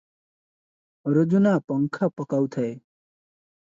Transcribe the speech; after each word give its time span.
ଅରଜୁନା 1.11 1.53
ପଙ୍ଖା 1.71 2.13
ପକାଉଥାଏ। 2.19 2.77